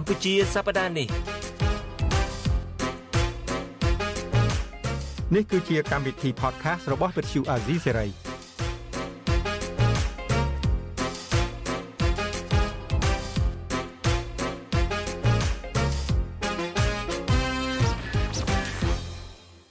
[0.00, 1.08] កម្ពុជាសប្តាហ៍នេះ
[5.34, 8.10] នេះគឺជាកម្មវិធី podcast របស់ Vuthu Azizi Serai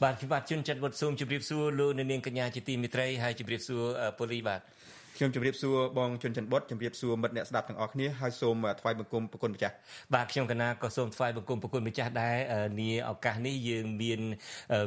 [0.04, 3.84] បាទខ្ញុំបាទជួនច័ន្ទវុទ្ធសូមជម្រាបសួរលោកអ្នកនាងកញ្ញាជាទីមេត្រីហើយជម្រាបសួរ
[4.20, 4.62] ពូលីបាទ
[5.18, 9.76] ខ្ញុំជម្រាបសួរបងជុនច័ន្ទបុតជម្រាបសួរមិត្តអ្នកស្ដាប់ទាំងអស់គ្នាហើយសូមថ្វាយបង្គំប្រគុណម្ចាស់
[10.14, 12.38] បាទខ្ញុំកណាក៏សូមថ្វាយបង្គំប្រគុណម្ចាស់ដែរ
[12.82, 14.22] នាឱកាសនេះយើងមាន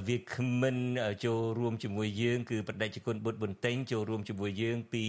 [0.09, 0.77] វាគ្មិន
[1.25, 5.05] ចូលរួមជាមួយយើងគឺបដិជគុណបុត្របន្ទិញចូលរួមជាមួយយើងពី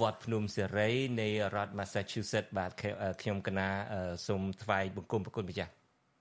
[0.00, 0.90] វត្តភ្នំសេរី
[1.20, 2.70] នៃរដ្ឋ Massachusetts បាទ
[3.20, 3.68] ខ្ញុំកណា
[4.26, 5.70] សូមថ្វាយបង្គំប្រគុណម្ចាស់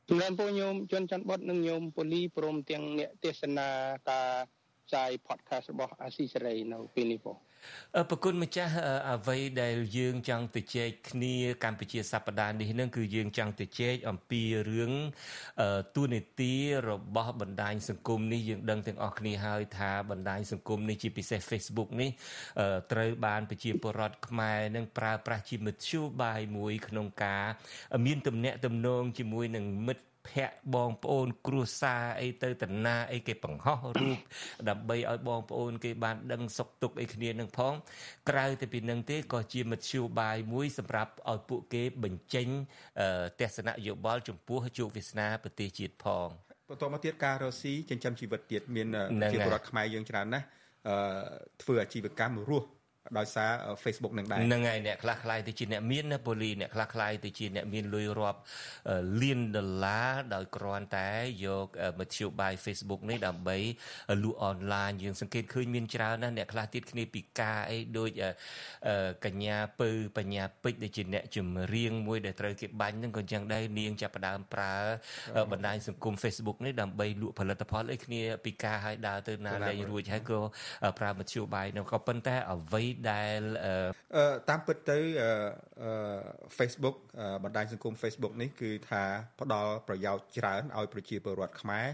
[0.10, 3.70] ជំរាបពរញោមជនច័ន្ទបុតនិងញោមពូលីព្រមទាំងអ្នកទេសនា
[4.10, 4.57] ការ
[4.96, 7.38] ចាយ podcast របស់អាស៊ីសេរីនៅពេលនេះបង
[8.10, 8.74] ប្រគុណម្ចាស់
[9.12, 14.94] អ្វីដែលយើងចង់ទៅជែកគ្នាកម្ពុជាសប្តាហ៍នេះនឹងគឺយើងចង់ទៅជែកអំពីរឿង
[15.96, 16.54] ទូនីតិ
[16.90, 22.10] របស់បណ្ដាញសង្គមនេះយើងដឹងទាំងអស់គ្នាហើយថាបណ្ដាញសង្គមនេះជាពិសេស Facebook នេះ
[22.92, 27.46] ត្រូវបានប្រជាពលរដ្ឋខ្មែរនឹងប្រើប្រាស់ជាមធ្យោបាយមួយក្នុងការ
[28.06, 34.18] មានទំនាក់ទំនងជាមួយនឹងមិត្ត ភ័ក្របងប្អូន គ្រួសារអីទៅតាណាអីគេបង្ហោះរូប
[34.70, 37.74] ដើម្បីឲ្យបងប្អូន គេបានដឹងសុខទុក្ខអីគ្នានឹងផង
[38.30, 42.48] ក្រៅទៅពីនឹងទេក៏ជាមធ្យោបាយមួយសម្រាប់ឲ្យពួកគេបញ្ចេញ
[43.40, 46.28] ទស្សនៈយោបល់ចំពោះជោគវាសនាប្រទេសជាតិផង
[46.70, 48.88] បន្តមកទៀតការរកស៊ីចិញ្ចឹមជីវិតទៀតមាន
[49.32, 50.46] ជាពលរដ្ឋខ្មែរយើងច្រើនណាស់
[51.62, 52.68] ធ្វើអាជីវកម្មរស់
[53.18, 53.52] ដោយសារ
[53.84, 58.40] Facebook នឹងដែរហ្នឹងហើយអ្នកខ្លះខ្លាយទៅជាអ្នកមានណាប៉ូលីអ្នកខ្លះខ្លាយទៅជាអ្នកមានលុយរាប់
[59.22, 61.10] លានដុល្លារដោយគ្រាន់តែ
[61.46, 61.68] យក
[62.00, 63.58] មធ្យោបាយ Facebook នេះដើម្បី
[64.24, 68.10] លក់អនឡាញយើងសង្កេតឃើញមានច្រើនណាស់អ្នកខ្លះទៀតគ្នាពីការអីដូច
[69.26, 74.76] កញ្ញាពៅបញ្ញាពេជ្រដែលជាអ្នកចម្រៀងមួយដែលត្រូវគេបាញ់ហ្នឹងក៏ចឹងដែរនាងចាប់ផ្ដើមប្រើ
[75.52, 80.40] បណ្ដាញសង្គម Facebook នេះដើម្បីលក់ផលិតផលអីគ្នាពីការឲ្យដើរទៅណាលែងរួចហើយក៏
[81.00, 83.42] ប្រើមធ្យោបាយនោះក៏ប៉ុន្តែអ្វីដែល
[84.50, 85.00] តាមពិតទៅ
[86.58, 86.96] Facebook
[87.44, 89.04] បណ្ដាញសង្គម Facebook នេះគឺថា
[89.42, 91.86] ផ្ដល់ប្រយោជន៍ច្រើនឲ្យប្រជាពលរដ្ឋខ្មែរ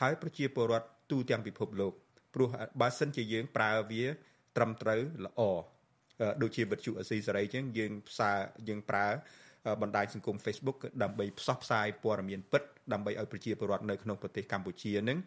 [0.00, 1.92] ហើយប្រជាពលរដ្ឋទូទាំងពិភពលោក
[2.34, 2.48] ព្រោះ
[2.80, 4.04] បើសិនជាយើងប្រើវា
[4.56, 5.40] ត្រឹមត្រូវល្អ
[6.42, 8.30] ដូចជាវិទ្យុអស៊ីសេរីចឹងយើងផ្សា
[8.68, 9.06] យើងប្រើ
[9.82, 12.62] បណ្ដាញសង្គម Facebook ដើម្បីផ្សព្វផ្សាយព័ត៌មានពិត
[12.92, 15.18] ដើម្បីឲ្យប្រជាពលរដ្ឋនៅក្នុងប្រទេសកម្ពុជានឹង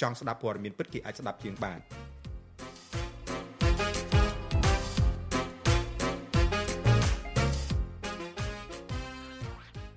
[0.00, 1.78] ចង់ស្ដាប់ព័ត៌មានពិតគេអាចស្ដាប់ជាងបាន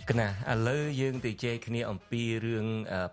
[0.10, 2.66] កណាឥឡូវយើងទៅជែកគ្នាអំពីរឿង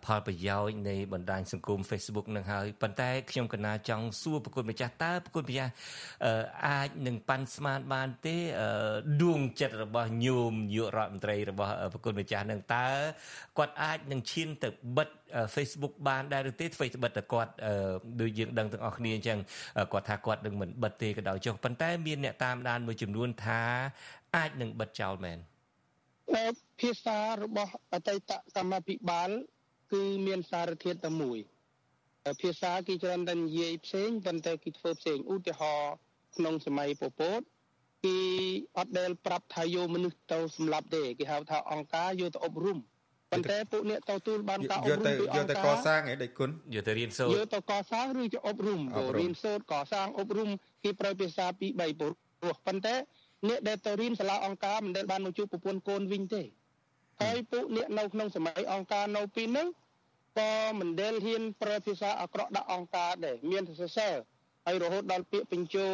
[0.05, 5.73] ផលប្រយោជន៍នៃបណ្ដាញសង្គម Facebook នឹងហើយប៉ុន្តែខ្ញុំកណាចង់សួរប្រគុណម្ចាស់តើប្រគុណម្ចាស់
[6.69, 8.37] អាចនឹងប៉ាន់ស្មានបានទេ
[9.23, 12.87] ដួងចិត្តរបស់ញោមនាយករដ្ឋមន្ត្រីរបស់ប្រគុណម្ចាស់នឹងតើ
[13.59, 15.09] គាត់អាចនឹងឈានទៅបិទ
[15.55, 17.53] Facebook បានដែរឬទេធ្វើបិទតែគាត់
[18.21, 19.39] ដូចយើងដឹងទាំងអស់គ្នាអញ្ចឹង
[19.93, 23.63] គាត់ថាគាត់នឹងមិនបិទទេក៏ដោយចុះប៉ុន្តែមានអ្នកតាមដានមួយចំនួនថា
[24.37, 25.41] អាចនឹងបិទចោលមែន
[26.81, 29.31] ភាសារបស់អតីតកម្មាភិបាល
[29.93, 31.39] គឺមានសារធាតុតែមួយ
[32.43, 35.93] ភាសាគេច្រើនតែនិយាយផ្សេងប៉ុន្តែគេធ្វើផ្សេងឧទាហរណ៍
[36.37, 37.41] ក្នុងសម័យពពត
[38.05, 38.19] គេ
[38.77, 42.79] អត់ដែលប្រាប់ថាយកមនុស្សទៅសម្លាប់ទេគេហៅថាអង្គការយកទៅអប់រំ
[43.33, 48.81] ប៉ុន្តែពួកអ្នកតទូលបានការអប់រំពីអង្គការយកទៅកសាងឯដេចគុណយកទៅរៀនសូត្រយកទៅកសាងឬជាអប់រំ
[49.19, 50.49] រៀនសូត្រកសាងអប់រំ
[50.85, 52.95] គេប្រើភាសាពីរ3ព្រោះប៉ុន្តែ
[53.49, 56.43] អ្នកដែលទៅរៀនសាលាអង្គការមិនដែលបានមកជួបប្រពន្ធកូនវិញទេ
[57.23, 59.69] ហើយពួកអ្នកនៅក្នុងសម័យអង្គការនៅពីហ្នឹង
[60.39, 64.17] ក៏មិនដែលហ៊ានប្រើភាសាអាក្រក់ដាក់អង្គការដែរមានសរសើរ
[64.67, 65.87] ហើយរហូតដល់ពាក្យបញ្ជោ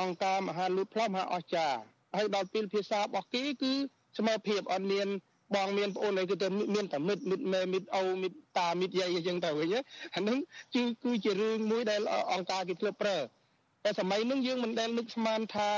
[0.00, 1.78] អង្គការមហាលូតផ្លុំមហាអស្ចារ្យ
[2.16, 3.72] ហើយដល់ពេលភាសារបស់គេគឺ
[4.18, 5.08] ស្មើភាពអត់មាន
[5.54, 9.74] បងមានប្អូនអីគឺទៅមានតែមិត្តមិត្តម៉ែមិត្តឪមិត្តតាមិត្តយាយអញ្ចឹងទៅវិញ
[10.14, 10.38] អាហ្នឹង
[10.74, 12.00] គឺគឺជារឿងមួយដែល
[12.32, 13.18] អង្គការគេធ្លាប់ប្រើ
[13.84, 15.70] តែសម័យហ្នឹងយើងមិនដែលនឹកស្មានថា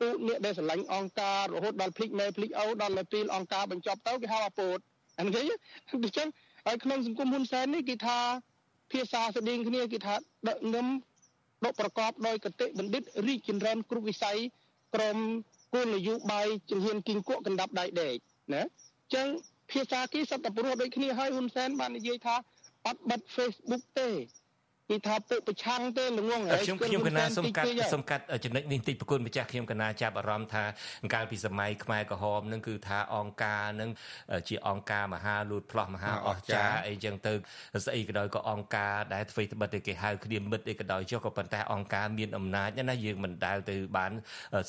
[0.00, 4.78] ពួកអ្នកដែលស្រឡាញ់អង្គការរហូតដល់ភ្លេចមេភ្លេចអូដល់ពេលអង្គការបញ្ចប់ទៅគេហៅអាពោត
[5.18, 5.46] អានេះ
[5.90, 6.28] អញ្ចឹង
[6.66, 8.18] ហើយក្នុងសង្គមហ៊ុនសែននេះគេថា
[8.92, 10.14] ភាសាស្តីងគ្នាគេថា
[10.48, 10.86] ដឹកងឹម
[11.64, 14.38] ដកប្រកបដោយកតិបណ្ឌិតរីកចម្រើនគ្រប់វិស័យ
[14.94, 15.18] ក្រម
[15.74, 18.16] គោលនយោបាយជំហានគីងគក់កណ្ដាប់ដៃដេក
[18.54, 19.28] ណាអញ្ចឹង
[19.70, 22.36] ភាសាគេសត្វតែព្រោះដូចគ្នាហើយហ៊ុនសែនបាននិយាយថា
[22.86, 24.10] អត់បិទ Facebook ទេ
[24.90, 30.64] គេថាពុកប្រឆាំងទេល្ងងហើយខ្ញុំខ្ញុំកណាសុំកាត់សុំកាត់ចំណុចនេះបន្តិចប្រគុណម្ចាស់ខ្ញុំកណាចាប់អារម្មណ៍ថា
[31.14, 33.90] កាលពីសម័យខ្មែរក្រហមនឹងគឺថាអង្គការនឹង
[34.48, 37.32] ជាអង្គការមហាលូតផ្លោះមហាអស្ចារ្យអីចឹងទៅ
[37.86, 44.12] ស្អីក៏ដោយក៏អង្គការដែលធ្វើត្បិតតែគេហៅគ្នាមិត្តអីក៏ដោយចុះក៏ប៉ុន្តែអង្គការមានអំណាចណាយើងមិនដែលទៅបាន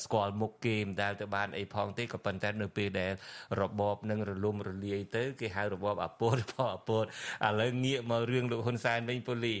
[0.02, 3.12] ស្គាល់មុខគេមិនដែលទៅបានអីផងទេក៏ប៉ុន្តែនៅពេលដែល
[3.60, 7.06] របបនឹងរលំរលាយទៅគេហៅរបបអាពោតផងអាពោតឥ
[7.60, 9.56] ឡូវងាកមករឿងលោកហ៊ុនសែនវិញពូលី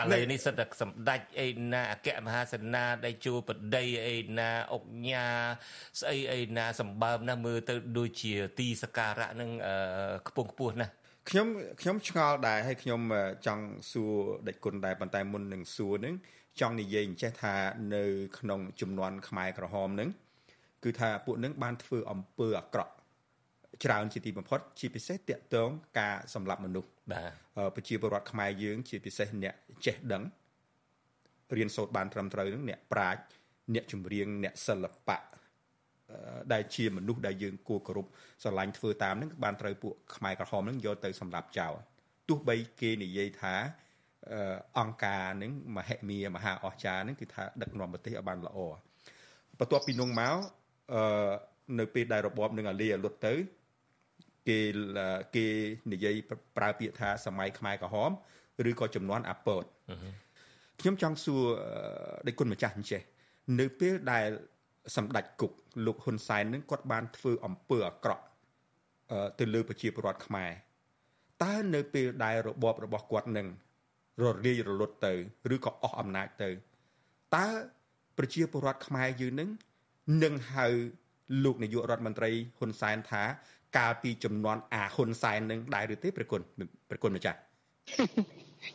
[0.00, 5.26] ឥឡូវនេះសិតតែសម្ដេចអីណាអគ្គមហាសេនាដៃជួបដីអីណាអុកញ៉ា
[6.00, 9.50] ស្អីអីណាសម្បើមណាមើលទៅដូចជាទីសក្ការៈនឹង
[10.28, 10.88] ខ្ពង់ខ្ពស់ណា
[11.30, 11.46] ខ្ញុំ
[11.80, 13.00] ខ្ញុំឆ្ងល់ដែរហើយខ្ញុំ
[13.46, 14.14] ចង់សួរ
[14.48, 16.14] ដេចគុណដែរប៉ុន្តែមុននឹងសួរនឹង
[16.60, 17.54] ចង់និយាយអញ្ចេះថា
[17.94, 18.04] នៅ
[18.38, 20.08] ក្នុងចំនួនខ្មែរក្រហមនឹង
[20.84, 22.92] គឺថាពួកនឹងបានធ្វើអំពើអាក្រក់
[23.82, 27.30] ច្រើនជាទីបំផុតជាពិសេសតាក់ទងការសម្លាប់មនុស្សបាទ
[27.74, 29.54] ប្រជាពលរដ្ឋខ្មែរយើង ជាពិសេសអ្នក
[29.86, 30.22] ចេះដឹង
[31.56, 33.20] រៀនសូត្របានត្រឹមត្រូវនឹងអ្នកប្រាជ្ញ
[33.74, 35.18] អ្នកចម្រៀងអ្នកសិល្បៈ
[36.52, 38.06] ដែលជាមនុស្សដែលយើងគួរគោរព
[38.42, 41.74] ស្រឡាញ់ធ្វើតាមនឹងបានត្រូវពួកខ្មែរក្រហមនឹងយកទៅសម្លាប់ចោល
[42.28, 43.54] ទោះបីគេនិយាយថា
[44.78, 48.58] អង្គការនឹងមហិមាមហាអស្ចារ្យនឹងគឺថាដឹកនាំប្រទេសឲ្យបានល្អ
[49.58, 50.36] បន្ទាប់ពីនោះមក
[50.94, 51.32] អឺ
[51.78, 53.34] នៅពេលដែលរបបនឹងអាលីអាលុតទៅ
[54.48, 54.58] គេ
[55.36, 55.46] គេ
[55.92, 56.16] និយាយ
[56.56, 58.10] ប្រើពាក្យថាសម័យខ្មែរក្រហម
[58.70, 59.64] ឬក៏ចំនួនអាពត
[60.80, 61.42] ខ្ញុំចង់សួរ
[62.26, 63.00] ដេចគុណម្ចាស់អញ្ចេះ
[63.60, 64.28] នៅពេលដែល
[64.96, 65.52] សម្ដេចគុក
[65.86, 68.24] លោកហ៊ុនសែននឹងគាត់បានធ្វើអំពើអាក្រក់
[69.38, 70.50] ទៅលើប្រជាពលរដ្ឋខ្មែរ
[71.42, 73.46] តើនៅពេលដែលរបបរបស់គាត់នឹង
[74.22, 75.12] រលាយរលត់ទៅ
[75.54, 76.50] ឬក៏អស់អំណាចទៅ
[77.36, 77.46] តើ
[78.18, 79.48] ប្រជាពលរដ្ឋខ្មែរយើងនឹង
[80.24, 80.66] នឹងហៅ
[81.44, 83.22] លោកនាយករដ្ឋមន្ត្រីហ៊ុនសែនថា
[83.76, 86.40] កាលពីចំនួនអាហ៊ុនសែននឹងដែរឬទេប្រគុណ
[86.90, 87.38] ប្រគុណម្ចាស់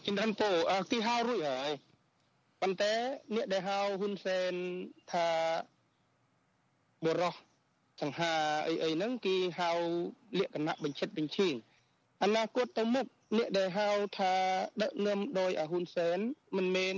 [0.05, 0.49] ជំរាបពោ
[0.91, 1.71] ទីហៅរួចហើយ
[2.61, 2.93] ប៉ុន្តែ
[3.35, 4.53] អ្នកដែលហៅហ៊ុនសែន
[5.11, 5.27] ថា
[7.05, 7.35] បរោះ
[8.01, 8.33] សង្ហា
[8.67, 9.71] អីអីហ្នឹងគេហៅ
[10.39, 11.53] លក្ខណៈបញ្ឆិតបញ្ឈៀង
[12.23, 13.05] អនាគតទៅមុខ
[13.37, 14.33] អ្នកដែលហៅថា
[14.81, 16.17] ដឹកនាំដោយអាហ៊ុនសែន
[16.57, 16.95] មិនមែន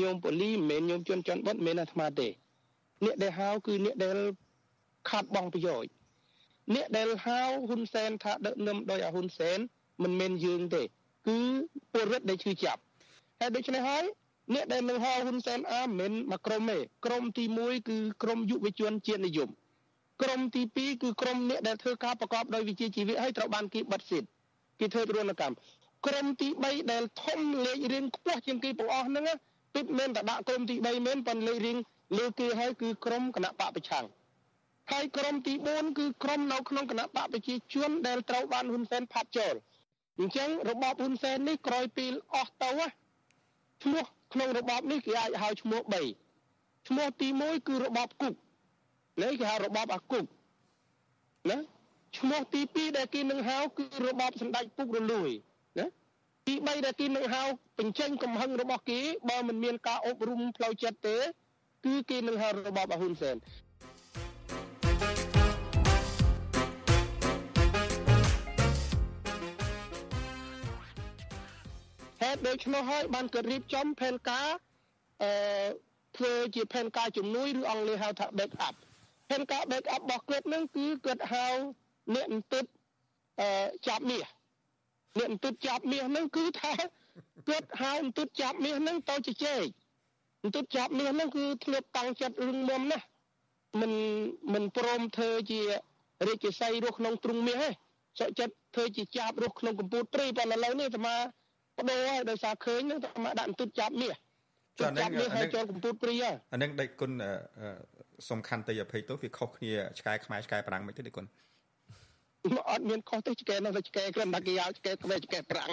[0.00, 2.28] ញោមប៉ូលីមិនមែនញោមជនច័ន្ទបុតមិនមែនអាត្មាទេ
[3.04, 4.18] អ្នកដែលហៅគឺអ្នកដែល
[5.08, 5.90] ខាត់បងប្រយោជន៍
[6.72, 9.58] អ្នកដែលហៅហ៊ុនសែនថាដឹកនាំដោយអាហ៊ុនសែន
[10.02, 10.82] មិនមែនយើងទេ
[11.26, 11.38] គឺ
[11.92, 12.80] ពលរដ្ឋដែលឈឺចាប់
[13.40, 14.04] ហើយដូច្នេះហើយ
[14.54, 19.50] អ្នកដែលនឹងហៅហ៊ុនសែនអាមិនមែនមកក្រុមទេក្រុមទី1គឺក្រុមយុវជនជាតិនិយម
[20.22, 24.28] ក្រុមទី2គឺក្រុមអ្នកដែលធ្វើការប្រកបដោយវិជ្ជាជីវៈហើយត្រូវបានគេបិទសិទ្ធ
[24.80, 25.56] គេធ្វើទរណកម្ម
[26.06, 29.24] ក្រុមទី3ដែលធំលេខរៀងខ្ពស់ជាងគេទាំងអស់ហ្នឹង
[29.74, 31.76] ពិតមែនតែដាក់ក្រុមទី3មែនប៉ុន្តែលេខរៀង
[32.18, 34.04] លើគេហើយគឺក្រុមគណៈបកប្រឆាំង
[34.92, 39.54] ហើយក្រុមទី4គឺក្រុមនៅក្នុងគណៈបកប្រជាជនដែលត្រូវបានហ៊ុនសែនផាត់ចូល
[40.18, 42.70] អញ្ចឹងរបបហ៊ុនសែននេះក្រោយពីអស់ទៅ
[43.82, 45.80] ឈ្មោះក្នុងរបបនេះគេអាចហៅឈ្មោះ
[46.34, 48.32] 3ឈ្មោះទី1គឺរបបគុក
[49.22, 50.24] នេះគេហៅរបបអាគុក
[51.50, 51.58] ណា
[52.18, 55.30] ឈ្មោះទី2ដែលគេនឹងហៅគឺរបបសម្ដេចពុករលួយ
[55.78, 55.86] ណា
[56.46, 57.42] ទី3ដែលគេនឹងហៅ
[57.78, 61.16] បញ្ចេញកំហឹងរបស់គេបើមិនមានការអប់រំផ្លូវចិត្តទេ
[61.84, 63.36] គឺគេនឹងហៅរបបហ៊ុនសែន
[72.34, 74.48] តុដូច្នោះហើយបានគាត់រៀបចំផែនការ
[75.22, 75.30] អឺ
[76.16, 78.74] ធ្វើជាផែនការជំនួយឬអង់គ្លេសហៅថា back up
[79.28, 81.46] ផែនការ back up របស់គាត់នឹងគឺគាត់ហៅ
[82.14, 82.64] អ្នកអន្តិត
[83.40, 83.48] អឺ
[83.86, 84.26] ចាប់មាស
[85.18, 86.72] អ្នកអន្តិតចាប់មាសនឹងគឺថា
[87.48, 89.66] គាត់ហៅអន្តិតចាប់មាសនឹងទៅជជែក
[90.42, 93.06] អន្តិតចាប់មាសនឹងគឺធ្លាប់តាំងចិត្តរឹងមាំណាស់
[93.80, 93.92] មិន
[94.52, 95.60] មិនព្រមធ្វើជា
[96.26, 97.68] រាជសីរស់ក្នុងទ្រុងមាសទេ
[98.18, 101.16] សុខចិត្តធ្វើជាចាប់រស់ក្នុងកម្ពុជាព្រៃប៉ុន្តែឥឡូវនេះអាត្មា
[101.76, 104.14] បដូរហើយដោយសារឃើញនឹងតែមកដាក់អន្ទុតចាប់មាស
[104.80, 107.10] ចាប់មាសហើយចូលកម្ពុជាព្រីហើយអានឹងដេចគុណ
[108.30, 111.26] សំខាន់ទៅអភ័យទោសវាខុសគ្នាឆ្កែខ្មែរឆ្កែប្រាំងមិនទេដេចគុណ
[112.70, 115.70] អត់មានខុសទេឆ្កែនោះទៅឆ្កែគ្រាន់តែគេយកឆ្កែក្បែរឆ្កែប្រាំង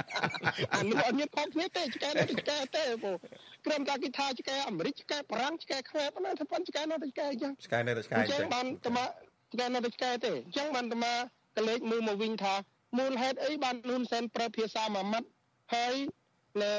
[0.76, 3.12] អានោះអត់មានខុសគ្នាទេឆ្កែនោះឆ្កែទេពូ
[3.66, 9.10] គ្រាន់តែគេថាឆ្កែអាមេរិកឆ្កែប្រាំងឆ្កែខ្មែរប៉ុណ្ណាថាប៉ុនឆ្កែនោះទៅឆ្កែអញ្ចឹងឆ្កែនៅទៅឆ្កែអញ្ចឹងបានតែមក
[9.54, 11.18] ឆ្កែនោះទៅឆ្កែទេអញ្ចឹងបានតែមក
[11.58, 12.54] កលេចមើលមកវិញថា
[12.98, 15.28] មូលហេតុអីបានហ៊ុនសែនប្រើភាសាមួយម៉ាត់
[15.74, 15.96] ហើយ
[16.62, 16.72] នៅ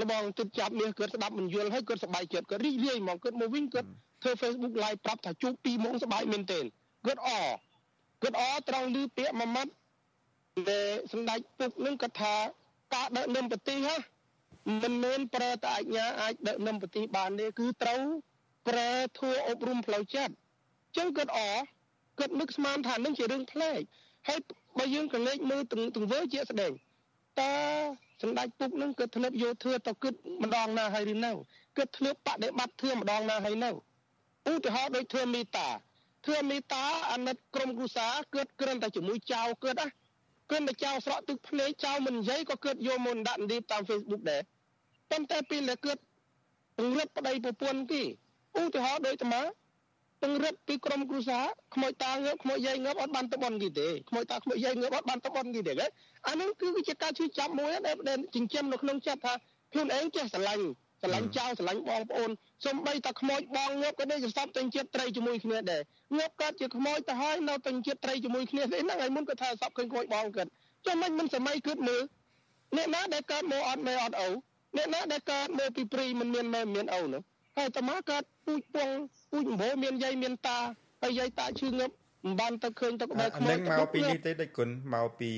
[0.00, 3.88] លបងទឹកចាប់នេះគាត់ស្ដាប់មិនយល់ហើយគាត់សប្បាយចិត្តគាត់រីករាយហ្មងគាត់មកវិញគាត់
[4.22, 6.64] ធ្វើ Facebook live ប្រាប់ថាជួប2ម៉ោងសប្បាយមែនទែន
[7.06, 7.28] គាត់អ
[8.22, 9.72] គាត់អត្រង់ឮពាក្យមួយម៉ាត់
[10.68, 12.34] ដែលសម្ដេចពុកនឹងគាត់ថា
[12.94, 13.96] ការដឹកនាំប្រទេសហ៎
[14.82, 18.02] មិនមែនប្រើតែអាជ្ញាអាចដឹកនាំប្រទេសបានទេគឺត្រូវ
[18.68, 21.40] ប្រើធัวអប់រំផ្លូវចិត្តអញ្ចឹងគាត់អ
[22.18, 23.80] គាត់នឹកស្មានថានឹងជារឿងផ្លែក
[24.28, 24.38] ហើយ
[24.78, 25.62] បើយើងកលេចមើល
[25.96, 26.72] ទង្វើជាក់ស្ដែង
[27.40, 27.54] តើ
[28.22, 31.32] សម្ដេចពុកនឹងគាត់ធ្លាប់យកធឿទៅគិតម្ដងណាហើយឬនៅ
[31.76, 33.70] គាត់ធ្លាប់បដិបត្តិធឿម្ដងណាហើយនៅ
[34.50, 35.68] ឧទាហរណ៍ដូចធឿមេតា
[36.26, 39.86] ធឿមេតាអាណិតក្រុមគ្រួសារគាត់គ្រាន់តែជាមួយចៅគាត់ណា
[40.50, 44.42] គ្រាន់តែចៅស្រក់ទឹកភ្នែកចៅមិននិយាយក៏គាត់យកមកដាក់នីបតាម Facebook ដែរ
[45.10, 46.02] ប៉ុន្តែពេលដែលគាត់
[46.76, 48.02] ពង្រឹងប្តីប្រពន្ធគេ
[48.60, 49.42] ឧទាហរណ៍ដូចតា
[50.22, 55.72] ពង្រឹងពីក្រុមគ្រួសារខ្មោចតាងើបខ្មោចយាយងើបអត់បានតបនគេទេខ្មោចតាខ្មោចយាយងើបអត់បានតបនគេទេ
[56.28, 59.34] អានោះគឺជាការជឿចាប់មួយដែលចិញ្ចឹមនៅក្នុងចិត្តថា
[59.72, 60.64] ខ្លួនឯងចេះស្រឡាញ់
[61.00, 62.30] ស្រឡាញ់ចៅស្រឡាញ់បងប្អូន
[62.66, 65.82] សំបីតែខ្មោចបងងើបក៏នៅសន្សំទាំងជាតិត្រីជាមួយគ្នាដែរ
[66.16, 70.50] ងើបកើតជាខ្មោចទៅហើយនៅទាំងជាតិត្រីជាមួយគ្នាទេហ្នឹងហើយមុនក៏ថាសពឃើញខ្មោចបងគាត់
[70.86, 72.02] ចុះមិនមិនសម័យគិតមើល
[72.76, 74.28] អ្នកណាដែលកើតមកអត់មេអត់អូ
[74.76, 77.22] អ្នកណាដែលកើតមកពីព្រីមិនមានម៉ែមានអូនោះ
[77.56, 78.90] ហើយតាម៉ាកើតពូជពង
[79.30, 80.58] ពូជអម្បូមានយាយមានតា
[81.02, 81.90] ហើយយាយតាឈឺងឹប
[82.24, 85.30] មិនបានទៅឃើញទៅក្បែរខ្មោចនឹងមកពីនេះទេដឹកគុណមកពី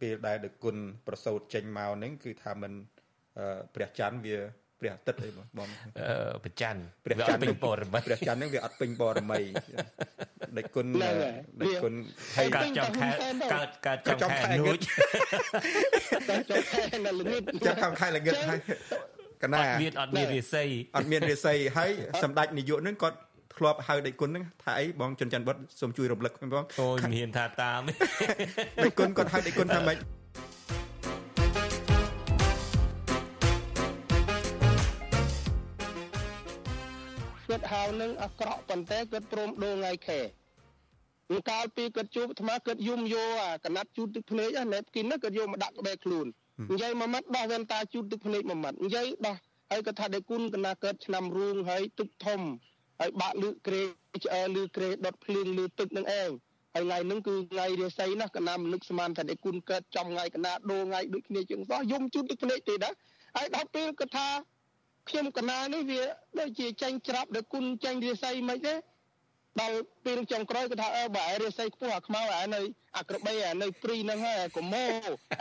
[0.00, 2.72] ពេលដែលដឹកគុណប្រសូតចេញមកហ្នឹងគឺថាមិន
[3.74, 4.36] ព្រះច័ន្ទវា
[4.80, 5.68] ព្រះអាទិត្យអីបង
[6.42, 9.40] ព្រះច័ន្ទព្រះច័ន្ទពេញពរមីព្រះច័ន្ទហ្នឹងវាអត់ពេញពរមី
[10.58, 10.86] ដេចគុណ
[11.60, 11.92] ដេចគុណ
[12.36, 13.08] ហើយកើតចំខែ
[13.54, 14.78] កើតកើតចំខែនួច
[16.30, 18.60] កើតចំខែល្ងឹតចំខែល្ងឹតហើយ
[19.42, 20.64] កណាអត់មានអត់មានរាសី
[20.96, 21.90] អត់មានរាសីហើយ
[22.22, 23.18] សម្ដេចនាយកហ្នឹងគាត់
[23.56, 27.80] ធ្លាប់ហៅដេចគុណហ្នឹងថាអីបងជនច័ន្ទបុតសូមជួយរំលឹកបងអូយមានថាតាម
[28.84, 29.98] ដេចគុណគាត់ហៅដេចគុណថាម៉េច
[37.48, 40.20] គាត់ហៅនឹងអាក្រក់ប៉ុន្តែគាត់ព្រមដូរថ្ងៃខែ
[41.28, 46.26] ពីកាលពីគាត់ជួបអាត្មាគាត់យំយោអាកណាត់ជូតទឹកភ្នែកណាណែគីនគាត់យកមកដាក់ក្បែរខ្លួន
[46.70, 49.36] និយាយមួយម៉ាត់ដោះវ៉ែនតាជូតទឹកភ្នែកមួយម៉ាត់និយាយដោះ
[49.70, 52.40] ហើយគាត់ថាដេគុណកណាកើតឆ្នាំរួងហើយទឹកធំ
[53.00, 53.82] ហើយបាក់លឺក្រេ
[54.24, 56.30] ឆ្អែលឺក្រេដុតភ្លៀងលឺទឹកនឹងឯង
[56.74, 62.90] ហើយថ្ងៃហ្នឹងគឺថ្ងៃរាសីណាកណាមនុស្សស្មានថាដេគុណកើតចំថ្ងៃកណាដូរថ្ងៃដូចគ្នាជាងសោះយំជូតទឹកភ្នែកទេណា
[63.36, 64.28] ហើយដល់ពេលគាត់ថា
[65.08, 66.02] ខ្ញុំកណានេះវា
[66.38, 68.74] ដូចជាចាញ់ច្រាប់ដល់គុណចាញ់រាសីមិនទេ
[69.60, 72.60] ដល់ពេលចុងក្រោយគាត់ថាអើបើឯរាសីខ្ពស់អាខ្មៅឯនៅ
[72.96, 74.86] អាក្របីឯនៅព្រីហ្នឹងហើយកុំោ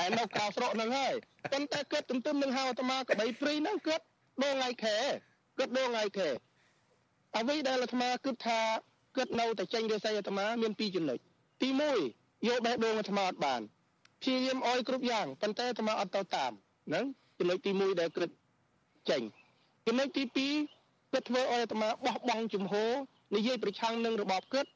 [0.03, 1.15] ឯនៅក្រៅស្រកហ្នឹងហើយ
[1.51, 4.03] ប៉ុន្តែគាត់ទន្ទឹមនឹងហៅអាត្មាក្បីព្រីហ្នឹងគាត់
[4.43, 4.97] ដងថ្ងៃខែ
[5.57, 6.29] គាត់ដងថ្ងៃខែ
[7.37, 8.59] អ្វីដែលអាត្មាគិតថា
[9.17, 11.19] គាត់នៅតែចាញ់រាសីអាត្មាមានពីរចំណុច
[11.61, 11.69] ទី
[12.09, 13.61] 1យកបេះដូងអាត្មាអត់បាន
[14.21, 16.51] ព្យាយាមអោយគ្រប់យ៉ាងប៉ុន្តែអាត្មាអត់ទៅតាម
[16.87, 17.05] ហ្នឹង
[17.39, 18.29] ចំណុចទី1ដែលគិត
[19.09, 19.21] ចេញ
[19.87, 20.23] ចំណុចទី
[20.67, 22.91] 2គាត់ធ្វើឲ្យអាត្មាបោះបង់ជំហរ
[23.35, 24.69] និយាយប្រឆាំងនឹងរបបគាត់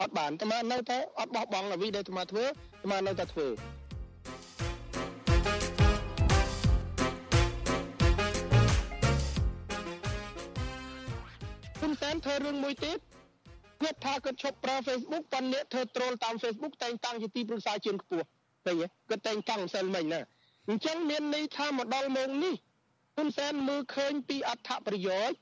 [0.00, 3.46] អត់បានអាត្មានៅតែអត់បោះបង់អ្វីដែលអាត្មាធ្វើអាត្មានៅតែធ្វើ
[11.80, 12.98] ហ៊ុនសែនធ្វើរឿងមួយទៀត
[13.82, 18.26] គាត់ថាគាត់ឈប់ប្រើ Facebook ប៉ុន្តែធ្វើត្រូលតាម Facebook តែងតាំងជាទីប្រឹក្សាជាងខ្ពស់
[18.64, 20.20] ឃើញទេគាត់តែងតាំងសិលមិញណា
[20.68, 22.54] អញ្ចឹងមានន័យថាមកដល់ម៉ោងនេះ
[23.16, 25.36] ហ៊ុនសែនមើលឃើញពីអត្ថប្រយោជន៍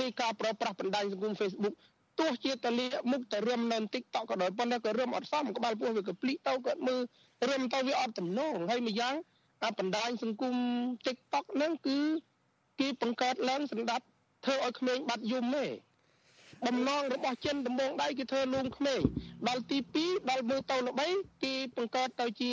[0.00, 1.74] នៃការប្រើប្រាស់បណ្ដាញសង្គម Facebook
[2.18, 7.00] ទោះជាតលាមុខតែរឹមនៅ TikTok ក៏ដោយប៉ុន្តែក៏រឹមអត់សមក្បាលពោះវាក៏ភ្លីទៅក៏មើល
[7.50, 9.14] រឹមទៅវាអត់ទំនងហើយម្យ៉ាង
[9.64, 10.54] អាបណ្ដាញសង្គម
[11.06, 11.98] TikTok ហ្នឹងគឺ
[12.80, 14.04] គេបង្កើតឡើងសម្រាប់
[14.44, 15.66] ធ្វើឲ្យក្មេងបាត់យំទេ
[16.66, 19.00] បំណងរបស់ចិនដំបងដៃគេធ្វើលួងក្មេង
[19.48, 21.08] ដល់ទី2ដល់មើលទៅល្បី
[21.44, 22.50] គេបង្កើតទៅជា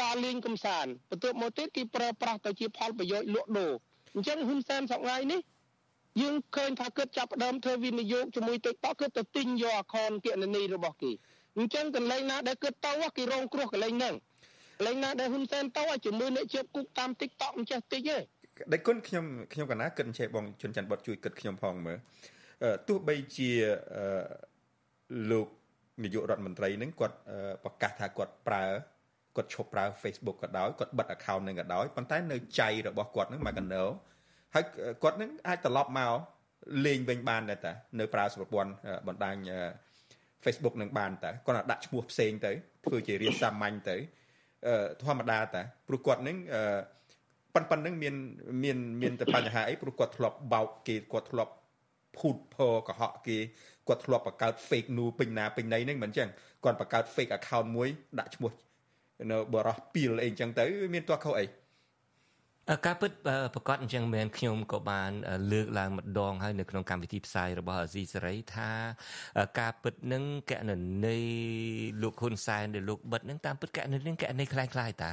[0.00, 3.72] ការលេងកំសាន្តបន្ទាប់មកទៀតគេប្រើប្រាស់ទៅជាផលប្រយោជន៍លក់ដូរ
[4.14, 5.42] អញ្ចឹងហ៊ុនសែនសប្តាហ៍នេះយើង
[6.56, 11.12] ឃើញថាគាត់ចាប់ផ្ដើមធ្វើវិនិយោគជាមួយ TikTok គាត់ទៅទិញយកអខនគណនីរបស់គេ
[11.58, 14.14] អញ្ចឹងកន្លែងណាដែលគាត់ទៅគេរងគ្រោះកន្លែងហ្នឹង
[14.78, 18.16] កន្លែងណាដែលហ៊ុនសែនទៅជាមួយអ្នកជាប់គុកតាម TikTok មិនចេះតិចទេ
[18.72, 21.98] ដេចគុណខ្ញុំខ្ញុំកណាគិតអញ្ចេះបងជុនច័ន្ទបតជួយគិតខ្ញុំផងមើល
[22.88, 23.50] ទោះបីជា
[25.30, 25.48] លោក
[26.02, 27.16] នាយករដ្ឋមន្ត្រីនឹងគាត់
[27.64, 28.64] ប្រកាសថាគាត់ប្រើ
[29.36, 33.84] គាត់ឈប់ប្រើ Facebook ក៏ដោយគាត់បិទ account នឹងក៏ដោយប៉ុន្តែនៅចៃរបស់គាត់នឹងមកកណោ
[34.54, 34.64] ហើយ
[35.02, 36.12] គាត់នឹងអាចត្រឡប់មក
[36.86, 38.72] លេងវិញបានដែរតានៅប្រើប្រព័ន្ធ
[39.08, 39.36] បណ្ដាញ
[40.44, 42.50] Facebook នឹងបានតាគាត់ដាក់ឈ្មោះផ្សេងទៅ
[42.84, 43.96] ធ្វើជារៀនសាមញ្ញទៅ
[45.02, 46.36] ធម្មតាតាព្រោះគាត់នឹង
[47.54, 48.14] ប៉ុនប៉ុននឹងមាន
[48.64, 51.52] មានមានតែបញ្ហាអីព្រោះគាត់ធ្លាប់បោកគេគាត់ធ្លាប់
[52.18, 53.38] ភូតភរកុហកគេ
[53.88, 56.28] គាត់ធ្លាប់បង្កើត fake news ពេញណាពេញណីហ្នឹងមិនអញ្ចឹង
[56.64, 57.88] គាត់បង្កើត fake account មួយ
[58.18, 58.52] ដាក់ឈ្មោះ
[59.30, 60.64] នៅបរោះពីលអីអញ្ចឹងទៅ
[60.94, 61.44] មានទាស់ខុសអី
[62.85, 63.11] ការពិត
[63.55, 65.11] ប្រកាសអញ្ចឹងមែនខ្ញុំក៏បាន
[65.51, 68.71] លើកឡើងម្ដងហើយនៅក្នុងកម្មវិធីផ្សាយរបស់អាស៊ីសេរីថា
[69.59, 70.71] ការពិតនឹងកណ
[71.05, 71.25] ន័យ
[72.01, 75.11] លោកហ៊ុនសែនដែលលោកបិទនឹងតាមពិតកណន័យនឹងកណន័យคล้ายៗតា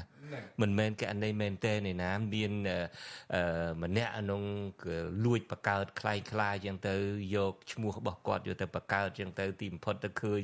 [0.60, 2.52] មិនមែនកណន័យមែនទេនេះណាមាន
[3.82, 4.42] ម្នាក់ក្នុង
[5.24, 6.94] លួចបកើតคล้ายៗចឹងទៅ
[7.36, 10.42] យកឈ្មោះរបស់គាត់យកទៅបកើតចឹងទៅទីបំផុតទៅឃើញ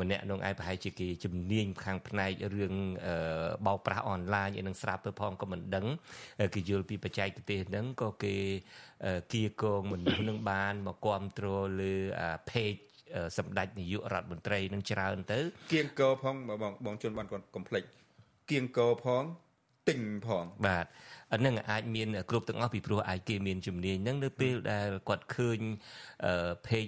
[0.00, 2.74] ម្នាក់ក្នុងឯប្រហែលជាគេជំនាញខាងផ្នែករឿង
[3.66, 5.76] បោកប្រាស់អនឡាញឯនឹងស្រាប់ទៅផងក៏មិនដឹង ឹង
[6.55, 8.35] គេយល់ពីបច្ចេកទេសហ្នឹងក៏គេ
[9.33, 11.93] គៀកងមនុស្សនឹងបានមកគ្រប់គ្រងលើ
[12.49, 12.81] page
[13.37, 15.39] សម្ដេចនាយករដ្ឋមន្ត្រីនឹងច្រើនទៅ
[15.73, 17.83] គៀងកោផងបងបងជន់បានកុំភ្លេច
[18.49, 19.23] គៀងកោផង
[19.87, 20.85] ទិញផងបាទ
[21.32, 25.58] អានឹងអាចមានគ្រប់ទាំងអស់ពីព្រោះអាចគេមានជំនាញហ្នឹងនៅពេលដែលគាត់ឃើញ
[26.64, 26.86] เพจ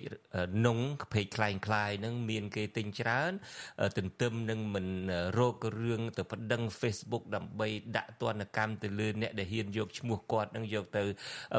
[0.66, 0.78] នង
[1.10, 3.32] เพจคล้ายคล้ายហ្នឹងមានគេទិញច្រើន
[3.98, 4.86] ទន្ទឹមនឹងមិន
[5.38, 11.04] រករឿងទៅប្តឹង Facebook ដើម្បីដាក់ទណ្ឌកម្មទៅលើអ្នកដែលហ៊ានយកឈ្មោះគាត់នឹងយកទៅ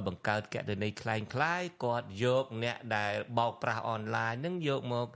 [0.07, 5.07] បង្កើតកណន័យคล้ายคล้ายគាត់យកអ្នកដែលបោកប្រាស់អនឡាញនឹងយកមក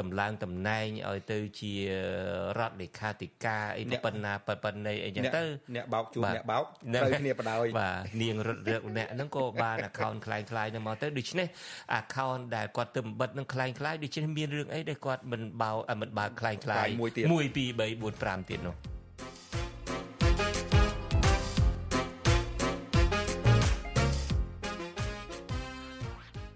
[0.00, 1.72] តម្លើងតំណែងឲ្យទៅជា
[2.58, 5.44] រដ្ឋលេខាធិការអីប៉ុណ្ណាប៉ុណ្ណេអីចឹងទៅ
[5.76, 11.46] អ្នកបោកជួបអ្នកបោកត្រូវ គ្នាបដ ாய் បាទនាងរត់រកអ្នកហ្នឹងក៏បាន account คล้ายคล้ายហ្នឹងមកទៅដូច្នេះ
[12.00, 17.16] account ដែលគាត់ទៅបិទនឹងคล้ายคล้ายដូច្នេះមានរឿងអីដែលគាត់មិនបោមិនបើកคล้ายคล้าย1 2 3 4
[17.50, 18.76] 5ទៀតនោះ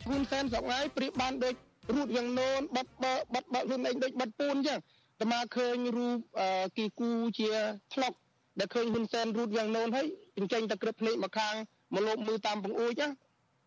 [0.07, 1.55] ហ៊ុនសែនសងហើយប្រៀបបានដូច
[1.95, 4.79] រូតយ៉ាងណូនបាត់បើបាត់បើខ្លួនឯងដូចបាត់ពូនអញ្ចឹង
[5.19, 6.19] តែមកឃើញរូប
[6.77, 7.51] គីគូជា
[7.95, 8.13] ថ្លុក
[8.59, 10.07] ដែលឃើញហ៊ុនសែនរូតយ៉ាងណូនហើយ
[10.38, 11.56] អញ្ចឹងតែក្រឹបភ្នែកមកខាង
[11.94, 13.08] មកលបមើលតាមបង្អួចណា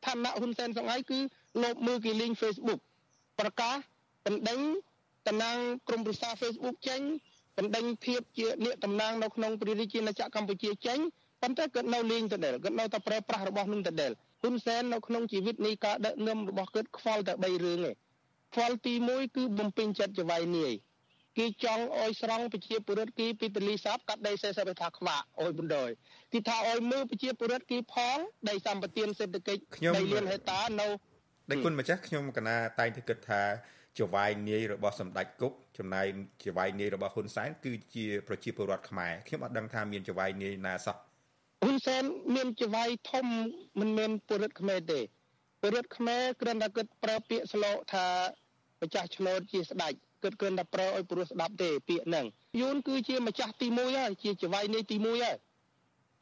[0.05, 1.19] ឋានៈហ៊ុនសែនសង្ហៃគឺ
[1.63, 2.81] លបមើលគេលេង Facebook
[3.39, 3.77] ប្រកាស
[4.27, 4.61] បណ្ដឹង
[5.29, 5.57] តំណាង
[5.89, 7.01] ក្រមប្រឹក្សា Facebook ចេញ
[7.57, 10.99] បណ្ដឹងភាពជានាកតំណាងនៅក្នុងព្រះរាជាណាចក្រកម្ពុជាចេញ
[11.43, 17.95] ប៉ុន្តែគាត់នៅលេងដដែលគាត់នៅតែប្រើប្រាស់របស់នឹងដដែលហ៊ុនសែននៅក្នុងជីវិតនៃការដឹកនាំរបស់គាត់ខ្វល់តែ3រឿងឯង
[18.55, 20.73] ខ្វល់ទី1គឺបំពេញចិត្តចវាយនាយ
[21.39, 25.91] គេចង់អោយស្រង់ប្រជាពលរដ្ឋគេពីទលីសាបកាត់ដីសេសបថាខ្វាក់អោយបណ្ដោយ
[26.33, 29.63] ទីថាអោយមើលប្រជាពលរដ្ឋគេផងដីសម្បត្តិសេដ្ឋកិច្ច
[29.97, 30.89] ដីលៀនហេតានៅ
[31.51, 33.43] ដៃគុណម្ចាស់ខ្ញុំកណាតែងតែគិតថា
[34.01, 36.07] ចវាយនាយរបស់សម្ដេចគុកចំណែក
[36.45, 40.97] ចវាយនាយរបស់ហ៊ុនសែនគឺជាប្រជាពលរដ្ឋខ្មែរខ្ញុំអត់ដឹងថាមានចវាយនាយណាសោះ
[41.63, 43.27] ហ៊ុនសែនមានចវាយធំ
[43.81, 45.01] មិនមែនពលរដ្ឋខ្មែរទេ
[45.61, 48.07] ពលរដ្ឋខ្មែរគ្រាន់តែគិតប្រើពាក្យស្លោកថា
[48.83, 52.27] ម្ចាស់ឆ្នោតជាស្ដេច គិតគ្រាន់តែប្រើឲ្យព្រោះស្ដាប់ទេពាក្យហ្នឹង
[52.61, 55.37] យួនគឺជាម្ចាស់ទី1ហើយជាចវាយនាយទី1ហើយ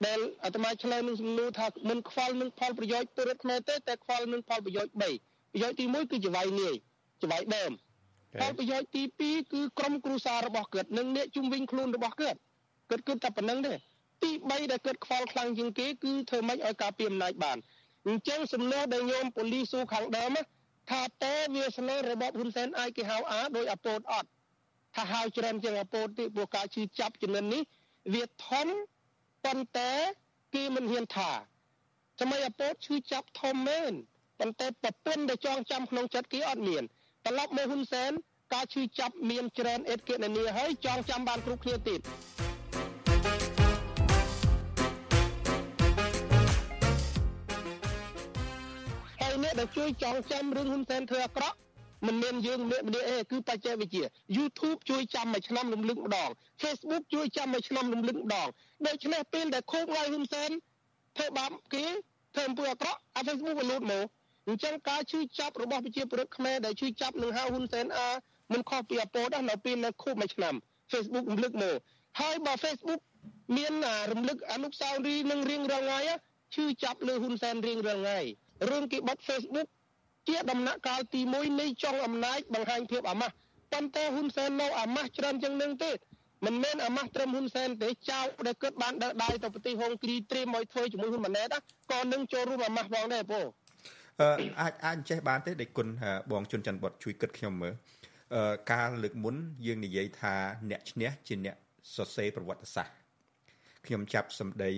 [0.07, 6.75] ដែលអាត្មាឆ្លើយនឹងសំណួរថាមិនខ្វល់នឹងផលប្រយោជន៍ពលរដ្ឋខ្មែរទេតែខ្វល់នឹងផលប្រយោជន៍3ប្រយោជន៍ទី1គឺចវាយនាយ
[7.23, 7.73] ចវាយដើម
[8.41, 12.39] ផលប្រយោជន៍ទី2គឺក្រុមគ្រួសាររបស់គាត់និងអ្នកជុំវិញខ្លួនរបស់គាត់
[12.91, 13.75] គាត់គិតតែប៉ុណ្្នឹងទេ
[14.23, 17.59] ទី3ដែលគាត់ខ្វល់ខ្លាំងជាងគេគឺធ្វើម៉េចឲ្យការពីអំណាចបាន
[18.07, 20.37] អញ្ចឹងសំណួរដែលញោមប៉ូលីសសួរខាងដើម
[20.91, 24.29] ថាតើវាសនារបបហ៊ុនសែនអាចគេហៅអាដោយអពតអត់
[24.97, 27.63] ថាហៅច្រើនជាងអពតទេព្រោះការឈឺចាប់ជំនាន់នេះ
[28.15, 28.67] វាធំ
[29.45, 29.93] ប៉ុន្តែ
[30.55, 31.31] គេមិនហ៊ានថា
[32.21, 33.93] សម័យអពតឈឺចាប់ធំមែន
[34.39, 36.83] ប៉ុន្តែប្រពន្ធដែលចងចាំក្នុងចិត្តគេអត់មាន
[37.25, 38.13] ត្រឡប់មកហ៊ុនសែន
[38.55, 42.01] ការឈឺចាប់មានច្រើនអេតគណនីហើយចងចាំបានគ្រប់គ្នាទៀត
[49.59, 51.57] ដែលជួយចងចាំរឿងហ៊ុនសែនធ្វើអាក្រក់
[52.07, 54.05] មិនមែនយើងម្នាក់ម្នាក់ទេគឺបច្ចេកវិទ្យា
[54.37, 56.31] YouTube ជួយចាំមួយឆ្នាំរំលឹកម្ដង
[56.63, 58.49] Facebook ជួយចាំមួយឆ្នាំរំលឹកម្ដង
[58.87, 60.51] ដូច្នេះពេលដែលខូបថ្ងៃហ៊ុនសែន
[61.17, 61.85] ធ្វើបាបគេ
[62.35, 64.05] ធ្វើអំពើអាក្រក់អា Facebook វាលូតមក
[64.49, 68.09] អញ្ចឹងការជួយចាប់របស់ប្រជាពលរដ្ឋខ្មែរដែលជួយចាប់នឹងហៅហ៊ុនសែនអា
[68.53, 70.55] មិនខុសពីអពតដែរនៅពេលនៅខូបមួយឆ្នាំ
[70.93, 71.77] Facebook រំលឹកមក
[72.21, 73.01] ហើយបើ Facebook
[73.57, 73.73] មាន
[74.13, 76.01] រំលឹកអនុស្សាវរីយ៍នឹងរៀងរាល់ថ្ងៃ
[76.55, 78.21] ឈឺចាប់លើហ៊ុនសែនរៀងរាល់ថ្ងៃ
[78.71, 79.69] រឿងគេបិទ Facebook
[80.29, 83.35] ជាដំណាក់កាលទី1នៃចុងអំណាចបង្ហាញភាពអាម៉ាស់
[83.73, 85.91] ប៉ុន្តែហ៊ុនសែននៅអាម៉ាស់ច្រើនជាងនឹងទេ
[86.47, 91.55] មិនមែនអាម៉ាស់ត្រឹមហ៊ុនសែនទេចៅដែលគាត់បានដើរដៃទៅប្រទេសហុងគ្រីត្រៀមមកធ្វើជាមួយហ៊ុនម៉ាណែត
[91.93, 93.41] ក៏នឹងចូលរួមអាម៉ាស់ផងដែរពូ
[94.21, 94.29] អឺ
[94.61, 95.89] អាចអាចចេះបានទេដេកគុណ
[96.33, 97.75] បងជុនច័ន្ទបុតជួយគិតខ្ញុំមើល
[98.35, 99.35] អឺការលើកមុន
[99.67, 100.35] យើងនិយាយថា
[100.71, 101.57] អ្នកឈ្នះជាអ្នក
[101.97, 102.95] សរសេរប្រវត្តិសាស្ត្រ
[103.87, 104.73] ខ្ញុំចាប់សម្ដី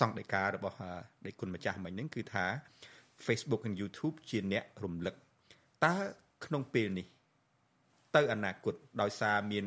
[0.00, 0.78] សង្កេតការរបស់
[1.26, 2.44] ដេកគុណម្ចាស់មិញហ្នឹងគឺថា
[3.26, 5.14] Facebook និង YouTube ជាអ្នករំលឹក
[5.84, 5.96] តើ
[6.44, 7.06] ក្នុងពេលនេះ
[8.16, 9.64] ទៅអនាគតដោយសារមាន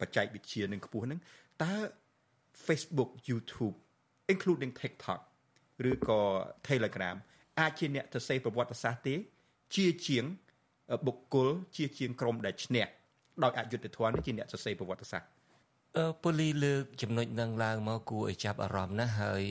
[0.00, 1.20] បច្ចេកវិទ្យានឹងខ្ពស់ហ្នឹង
[1.62, 1.74] តើ
[2.66, 3.76] Facebook YouTube
[4.32, 5.20] including TikTok
[5.90, 6.20] ឬក៏
[6.68, 7.16] Telegram
[7.60, 9.14] អាចជាអ្នកទៅសេប្រវត្តិសាស្ត្រទេ
[9.76, 10.24] ជាជាង
[11.06, 12.86] បុគ្គលជាជាងក្រុមដែលឈ្នះ
[13.44, 15.28] ដោយអយុត្តិធម៌នេះជាអ្នកសរសេរប្រវត្តិសាស្ត្រ
[15.98, 19.42] អឺពូលីលើកចំណុចនឹងឡើងមកគួរឲ្យចាប់អារម្មណ៍ណាស់ហើយ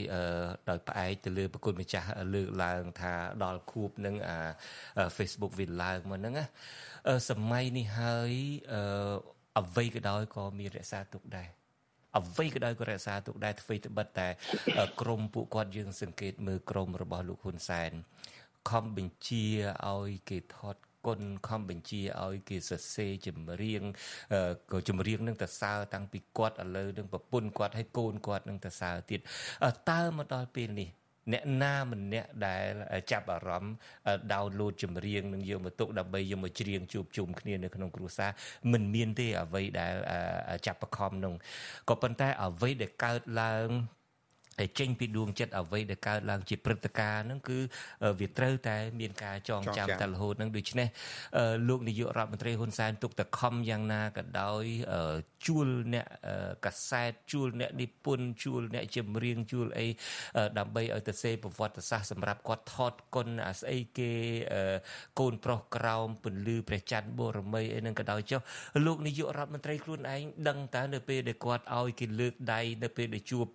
[0.68, 4.38] ដោយផ្អែកទៅលើប្រគុណម្ចាស់លើកឡើងថាដល់ខួបនឹងអា
[5.16, 6.46] Facebook វាឡើងមកហ្នឹងណា
[7.30, 8.32] សម័យនេះហើយ
[9.58, 11.48] អ្វីក៏ដោយក៏មានរក្សាទុកដែរ
[12.18, 14.28] អ្វីក៏ដោយក៏រក្សាទុកដែរធ្វើត្បិតតែ
[15.00, 17.92] ក្រមពួកគាត់យើងសង្កេតមើលក្រមរបស់លោកហ៊ុនសែន
[18.70, 19.44] ខំបញ្ជា
[19.88, 20.76] ឲ្យគេថត
[21.06, 23.82] គុណខំបញ្ជាឲ្យគេសរសេរចម្រៀង
[24.72, 29.20] ក៏ចម្រៀងនឹងទៅសើតាំងពីគាត់ឥឡូវនឹងប្រពន្ធគាត់ឲ្យកូនគាត់នឹងទៅសើទៀត
[29.90, 30.90] តើមកដល់ពេលនេះ
[31.32, 32.64] អ្នកណាម្នាក់ដែល
[33.12, 33.74] ចាប់អារម្មណ៍
[34.32, 38.30] download ចម្រៀងនឹងយកមកទុកដើម្បីយកមកច្រៀងជួបជុំគ្នានៅក្នុងគ្រួសារ
[38.72, 39.94] មិនមានទេអ្វីដែល
[40.66, 41.34] ចាប់បខំនោះ
[41.88, 43.68] ក៏ប៉ុន្តែអ្វីដែលកើតឡើង
[44.60, 47.58] តែចេញពីដួងចិត្តអ្វីដែលកើតឡើងជាព្រឹត្តិការណ៍ហ្នឹងគឺ
[48.20, 50.88] វាត្រូវតែមានការចងចាំតែរហូតហ្នឹងដូច្នេះ
[51.68, 54.64] លោកនាយករដ្ឋមន្ត្រីហ៊ុនសែនទុកតែខំយ៉ាងណាក៏ដោយ
[55.46, 56.06] ជួលអ្នក
[56.66, 59.86] កសែតជួលអ្នកនិពន្ធជួលអ្នកចម្រៀងជួលអី
[60.58, 64.12] ដើម្បីឲ្យទៅសេប្រវត្តិសាស្ត្រសម្រាប់គាត់ថតគុណអាស្អីគេ
[65.20, 68.40] កូនប្រុសក្រោមពន្លឺព្រះច័ន្ទបូរមីអីហ្នឹងក៏ដោយចុះ
[68.86, 73.46] លោកនាយករដ្ឋមន្ត្រីខ្លួនឯងដឹងតើនៅពេលដែលគាត់ឲ្យគេលើកដៃនៅពេលដែលជួប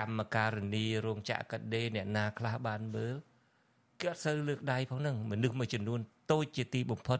[0.00, 3.14] កម្មការនីរោងចក្រកាដេអ្នកណាខ្លះបានមើល
[4.00, 6.00] គេអត់សូវលើកដៃផងហ្នឹងមនុស្សមួយចំនួន
[6.32, 7.18] តូចជាទីបំផុត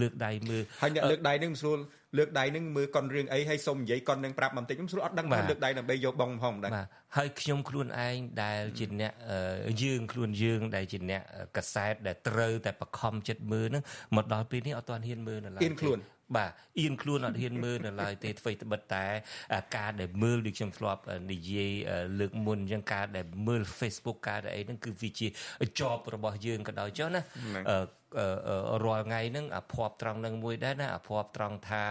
[0.00, 1.78] លើកដៃមើលហើយអ្នកលើកដៃនឹងស្រួល
[2.18, 9.12] លើកដៃនឹងមើលកុនរឿងអីហើយសុំនិយាយកុននឹងប្រាប់បន្តិចខ្ញុំស្រួលអត់ដឹងថាលើកដៃដើម្បីយកបងផងដែរបាទហើយខ្ញុំខ្លួនឯងដែលជាអ្នក
[9.82, 11.22] យើងខ្លួនយើងដែលជាអ្នក
[11.56, 13.84] កសែតដែលត្រូវតែបខំចិត្តមើលហ្នឹង
[14.16, 15.98] មកដល់ពេលនេះអត់ទាន់ហ៊ានមើលនៅឡើយអៀនខ្លួន
[16.36, 19.06] បាទអៀនខ្លួនអត់ហ៊ានមើលនៅឡើយទេធ្វើត្បិតតែ
[19.76, 21.00] ការដែលមើលដូចខ្ញុំធ្លាប់
[21.32, 21.72] និយាយ
[22.20, 25.26] លើកមុនអញ្ចឹងការដែលមើល Facebook ការដែលអីហ្នឹងគឺវាជា
[25.80, 27.22] ជាប់របស់យើងក៏ដោយចុះណា
[28.84, 31.82] រាល់ថ្ងៃហ្នឹងអាភ័ព្វត្រង់នឹងមួយដែរណាអាភ័ព្វត្រង់ថា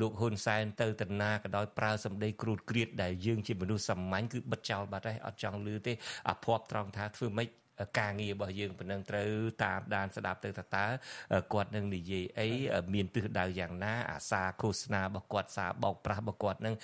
[0.00, 5.92] លោកហ៊ុនសែនទៅតាណាក៏ដោយប្រើសម្ដីគ្រូតគ្រៀតដែលយើងជាមនុស្សសាមញ្ញគឺបិទចោលបាត់ហើយអត់ចង់លឺទេ
[6.30, 7.48] អាភ័ព្វត្រង់ថាធ្វើម៉េច
[7.98, 9.30] ការងាររបស់យើងប៉ុណ្ណឹងត្រូវ
[9.64, 10.64] តាមដានស្ដាប់ទៅតើ
[11.52, 12.48] គាត់នឹងនិយាយអី
[12.94, 16.74] មានទិសដៅយ៉ាងណា អាសាឃោសនារបស់គាត់សារបោកប្រាស់របស់គាត់នឹង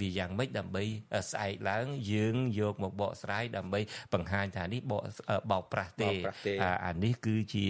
[0.00, 0.84] វាយ៉ាងម៉េចដើម្បី
[1.30, 3.80] ស្អែកឡើងយើងយកមកបកស្រាយដើម្បី
[4.14, 5.02] បង្ហាញថានេះបក
[5.50, 6.10] បោកប្រាស់ទេ
[6.86, 7.66] អានេះគឺជា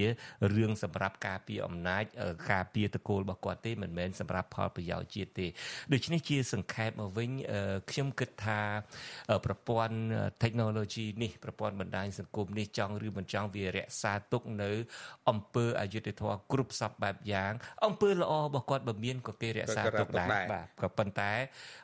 [0.56, 2.04] រឿងសម្រាប់ការពារអំណាច
[2.52, 5.46] ការពារតកូលរបស់គាត់ទេមិនមែនសម្រាប់ផលប្រយោជន៍ជាតិទេ
[5.92, 7.30] ដូច្នេះជាសង្ខេបមកវិញ
[7.90, 8.60] ខ្ញុំគិតថា
[9.44, 9.96] ប្រព័ន្ធ
[10.42, 14.70] technology នេះប្រព័ន្ធបណ្ដាញសង្គមនេះចង់ឬមិនចង់វារក្សាទុកនៅ
[15.28, 17.52] អង្គើអយុធធម៌គ្រប់សពបែបយ៉ាង
[17.86, 21.32] អង្គើល្អរបស់គាត់បើមានក៏គេរក្សាទុកដែរបាទក៏ប៉ុន្តែ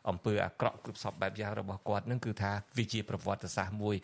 [0.09, 3.97] អង្គើអាក្រក់គ្រប់សពបែបយ៉ាងរបស់គាត់នឹងគឺថាវាជាប្រវត្តិសាស្ត្រមួយ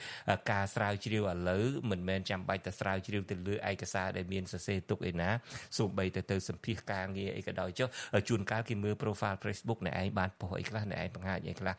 [0.51, 5.31] ការស្រាវជ្រាវឥឡូវមិនមែនចាំបាច់តែស្រាវជ្រាវទៅលើឯកសារដែលមានសរសេរទុកឯណា
[5.79, 7.88] សូម្បីតែទៅសម្ភាសការងារអីក៏ដោយចុះ
[8.29, 11.75] ជួនកាលគេមើល profile Facebook អ្នកឯងបានប៉ុស្តិ៍អីខ្លះអ្នកឯងបង្ហាញអីខ្លះ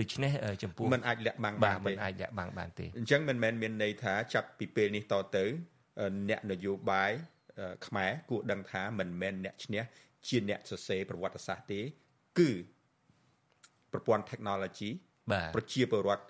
[0.00, 0.32] ដូច្នេះ
[0.62, 5.44] ចំពោះมันអាចលាក់បាំងបានទេមិនអាចលាក់បាំងបានទេអញ្ចឹងមិនមែនមានន័យថាចាប់ពីពេលនេះតទៅ
[6.30, 7.12] អ្នកនយោបាយ
[7.86, 9.82] ខ្មែរគួរដឹងថាមិនមែនអ្នកឈ្នះ
[10.28, 11.80] ជាអ្នកសរសេរប្រវត្តិសាស្ត្រទេ
[12.38, 12.50] គឺ
[13.92, 14.90] ប្រព័ន្ធ technology
[15.54, 16.24] ប្រជាពលរដ្ឋ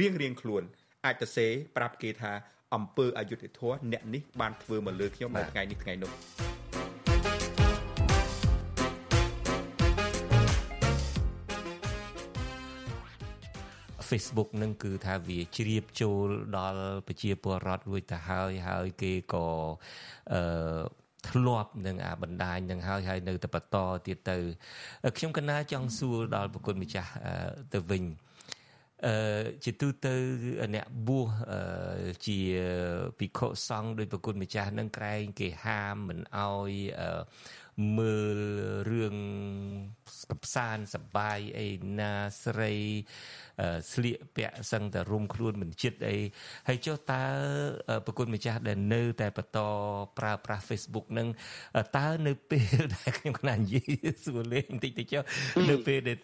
[0.00, 0.62] រៀងរៀងខ្លួន
[1.04, 2.32] អាចទៅសេប្រាប់គេថា
[2.74, 6.12] អង្គើអយុធធម៌អ្នកនេះបានធ្វើមកលើខ្ញុំនៅថ្ងៃនេះថ្ងៃនោះ
[14.10, 19.46] Facebook នឹងគឺថាវាជ្រាបចូលដល់ប្រជាពលរដ្ឋរួចទៅហើយហើយគេក៏
[20.32, 20.40] អឺ
[21.28, 24.36] ធ្លាប់នឹងអាបណ្ដាញនឹងហើយហើយនៅតែបន្តទៀតទៅ
[25.16, 27.10] ខ្ញុំកណាចង់សួរដល់ប្រគុណម្ចាស់
[27.74, 28.04] ទៅវិញ
[29.06, 30.14] អឺជាទូទៅ
[30.74, 31.28] អ្នកបួស
[32.26, 32.38] ជា
[33.18, 36.70] ភិក្ខុសង្ឃដោយប្រគុណម្ចាស់នឹងក្រែងគេហាមមិនអោយ
[37.98, 38.40] មើល
[38.90, 39.16] រឿង
[40.30, 41.68] កំសាន្តសបាយអី
[41.98, 42.74] ណាស្រី
[43.92, 46.16] ស្លៀកពាក់សឹងតែរុំខ្លួនមិនចិត្តអី
[46.68, 47.22] ហើយចុះតើ
[48.06, 49.58] ប្រគុណម្ចាស់ដែលនៅតែបន្ត
[50.18, 51.28] ប្រើប្រាស់ Facebook នឹង
[51.96, 55.22] តើនៅពេលដែលខ្ញុំគណនិយាយសួរលេងបន្តិចតិចចុះ
[55.70, 56.18] នៅពេលដែល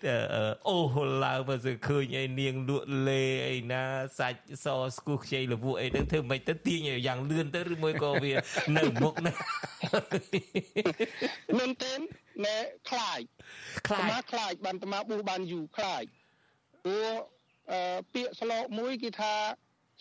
[0.69, 3.83] អូហូឡើងបើសើឃើញអីនាងលក់លេអីណា
[4.19, 8.33] សាច់សស្គូខ្ចីលវក់អីហ្នឹងធ្វើមិនទៅទាញយ៉ាងលឿនទៅឬមួយក៏វា
[8.77, 9.33] នៅមុខណា
[11.59, 11.93] មែនទេ
[12.45, 12.57] ណែ
[12.91, 13.21] ខ្លាច
[13.87, 16.05] ខ្លាចខ្លាចបានអាប៊ូបានយូខ្លាច
[16.87, 17.13] ព្រោះ
[18.15, 19.35] ពាក្យស្លោកមួយគេថា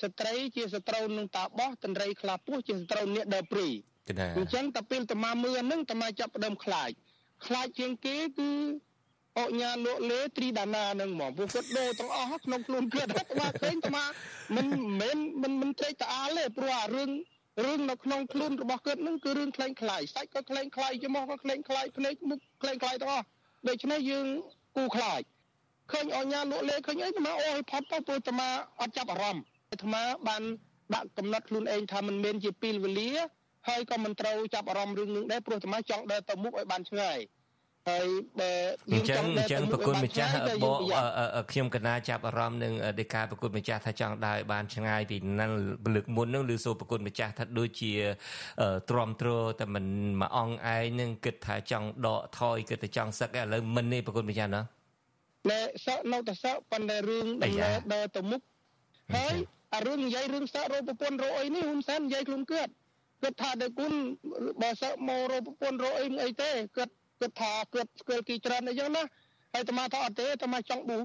[0.02, 3.68] ស្ត្រីជាសត្រូវនឹងតាបោះតន្ត្រីខ្លាពោះជាសត្រូវអ្នកដើព្រី
[4.38, 6.90] អញ្ចឹងតែពេលតាមាមើលហ្នឹងតាមាចាប់ផ្ដើមខ្លាច
[7.46, 8.52] ខ្លាចជាងគេគឺ
[9.40, 14.04] អញ្ញាលក់លេត្រីដាណានឹងហ្មងពួកគាត់ដូរទាំងអស់ក្នុងខ្លួនគាត់តាមាឃើញតាមា
[14.56, 14.68] មិន
[15.02, 17.10] មិនមិនមិនត្រេកតាអាលទេព្រោះអារឿង
[17.66, 23.26] រឿងនៅក្នុងខ្លួនរបស់គាត់នឹងគឺរឿងខ្លែងខ្លាយសាច់ក៏ខ្លែងខ្លាយច្រមុះក៏ខ្លែងខ្លាយភ្នែកមុខខ្លែងខ្លាយទាំងអស់
[23.68, 24.26] ដូច្នេះយើង
[24.78, 25.22] គូខ្លាច
[25.92, 28.48] ឃើញអញ្ញាលក់លេឃើញអីអាត្មាអូយផុតទៅព្រោះអាត្មា
[28.82, 30.44] អត់ចាប់អារម្មណ៍អាត្មាបាន
[30.96, 33.12] ដាក់កំណត់ខ្លួនឯងថាមិនមែនជាពេលវេលា
[33.70, 37.20] ហើយក៏មិនត្រូវចាប់អារម្មណ៍រឿងនឹងដែរព្រោះអាត្មាចង់ដើរទៅមុខឲ្យបានឆ្ងាយ
[37.90, 38.08] ហើយ
[38.40, 38.52] បើ
[38.94, 40.32] អញ្ចឹងអញ្ចឹងប្រគុណម្ចាស់
[40.64, 45.52] បកខ្ញុំកណាចាប់អារម្មណ៍នឹងដេកាប្រគុណម្ចាស់ថាចង់ដើរបានឆ្ងាយពីនឹង
[45.84, 47.92] ពលឹកមុននឹងឬសូប្រគុណម្ចាស់ថាដូចជា
[48.90, 49.86] ទ្រាំទ្រតែមិន
[50.22, 54.62] មួយអង្គឯងនឹងគិតថាចង់ដកថយគិតតែចង់សឹកឥឡូវមិនទេប្រគុណម្ចាស់ណា
[55.50, 58.42] ណែសឹកនៅតែសឹកប៉ុន្តែរឿងដំណើរដើរទៅមុខ
[59.16, 59.36] ហើយ
[59.76, 62.72] អារឿងនិយាយរឿងសឹករោប្រពន្ធរោអីនេះហ៊ុនសែននិយាយខ្លួនគាត់
[63.22, 63.94] គាត់ថាដល់គុណ
[64.62, 69.04] បើសឹកមករោប្រពន្ធរោអីអីទេគាត់គាត់ថាគាត់ស្គាល់គីច្រើនអីចឹងណា
[69.54, 71.00] ហើយអាត្មាថាអត់ទេអាត្មាចង់ប៊ូ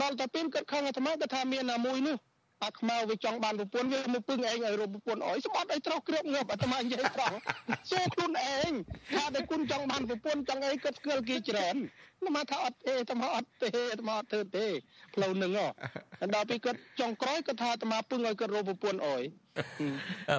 [0.00, 2.16] ដល់តែពេលគាត់ខឹងអាត្មាគាត់ថាមានណាមួយនោះ
[2.64, 7.36] អាខ្មៅវាចង់បានប្រពន្ធវាមកពឹងឯងឲ្យរកប្រពន្ធអើយស្បត់អីត្រូវគ្រៀបងាប់អាត្មានិយាយត្រង់
[7.90, 8.72] សួរខ្លួនឯង
[9.14, 11.76] ថាតែគុណចង់បានប្រពន្ធចង់អីគាត់ស្គាល់គេច្រើន
[12.20, 14.66] អាត្មាថាអត់ទេអាត្មាអត់ទេអាត្មាអត់ធ្វើទេ
[15.14, 15.52] ផ្លូវនឹង
[16.34, 19.22] ដល់ពេលគាត់ចង់ក្រោយគាត់ថាអាត្មាពឹងឲ្យគាត់រកប្រពន្ធអើយ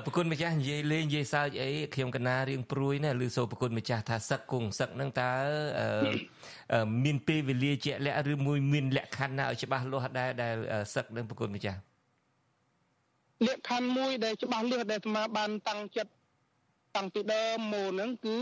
[0.05, 5.31] ប្រគុណម្ចាស់និយាយលេងនិយាយសើចអីខ្ញុំកណារៀងព្រួយណាឬសូប្រគុណម្ចាស់ថាសឹកគង់សឹកហ្នឹងតើ
[7.03, 10.55] មានពេលវេលាជាក់លាក់ឬមួយមានលក្ខខណ្ឌណាឲ្យច្បាស់លាស់ដែរដែល
[10.95, 11.79] សឹកនឹងប្រគុណម្ចាស់
[13.47, 16.11] លក្ខខណ្ឌមួយដែលច្បាស់លាស់ដែលអាត្មាបានតាំងចិត្ត
[16.95, 18.37] តាំងពីដើមមកហ្នឹងគឺ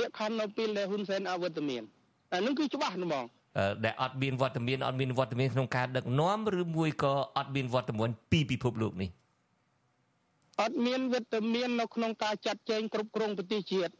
[0.00, 1.82] លក្ខខណ្ឌនៅពេលដែលហ៊ុនសែនអវត្តមាន
[2.32, 3.24] អានឹងគឺច្បាស់ហ្មង
[3.84, 9.10] ដែលអត់មានវត្តមានអត់មានវត្តមានក្នុងការដឹកនាំឬមួយក៏អត់មានវត្តមានពីពិភពលោកនេះ
[10.62, 13.92] អត់មានវត្តមាននៅក្នុងការចាត់ចែងគ្រប់គ្រងប្រទេសជាតិ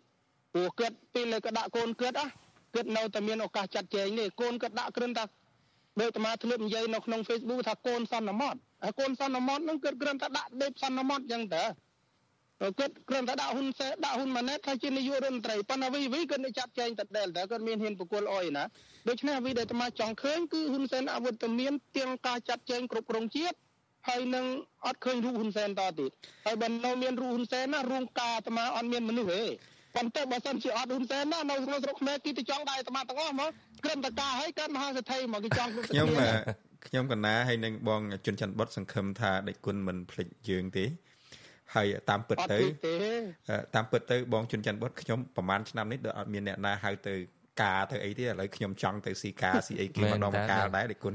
[0.53, 2.27] ព្រោះគាត់ពេលលើក៏ដាក់កូនគាត់ណា
[2.75, 5.25] គាត់នៅតែមានឱកាសចាត់ចែងនេះកូនគាត់ដាក់គ្រាន់តែ
[6.01, 8.59] ដោយអាត្មាធ្លាប់និយាយនៅក្នុង Facebook ថាកូនសន្មត់ហើយ
[8.99, 11.65] កូនសន្មត់ហ្នឹងគាត់គ្រាន់តែដាក់ដេបសន្មត់អញ្ចឹងតើ
[12.79, 18.65] គាត់គ្រាន់តែដាក់ហ៊ុនសេដាក់ហ៊ុនម៉ាណែតថាជានាយករដ្ឋមន្ត្រីប៉ុន្តែវីវីគាត់នឹងចាត់ចែងតដែលតើគាត់មានហ៊ានបកគលអុយណា
[19.09, 23.57] ដូច្នេះវីដែលអាត្មាចង់ឃើញគឺហ៊ុនសែនអវត្តមានទាំងការចាត់ចែងគ្រប់គ្រងជាតិ
[24.09, 24.47] ហើយនឹង
[24.87, 26.11] អត់ឃើញរូបហ៊ុនសែនតទៀត
[26.47, 29.43] ហើយបើនៅមានរូបហ៊ុនសែនណារូងការអាត្មាអត់មានមនុស្សទេ
[29.97, 33.51] ប៉ុន្តែបើសិនជាអត់ហ៊ុនសែនណានៅក្នុងស្រុកខ្មែរគេទៅចង់ដែរអាត្មាទាំងអស់មក
[33.85, 36.09] ក្រឹមតការហើយកើតមហាសេដ្ឋីមកគេចង់ខ្ញុំ
[36.87, 40.85] ខ្ញុំកណាហើយនឹងបងជុនច័ន្ទបុតសង្ឃឹមថាដេចគុណមិនភ្លេចយើងទេ
[41.75, 42.59] ហើយតាមពិតទៅ
[43.75, 47.15] តាមពិតទៅបងជុនច័ន្ទបុតខ្ញុំប្រហែលឆ្នាំនេះដូចអត់មានអ្នកណាហៅទៅ
[47.63, 51.15] ការទៅអីទេឥឡូវខ្ញុំចង់ទៅស៊ីការស៊ីអីគេម្ដងម្កាលដែរដេចគុណ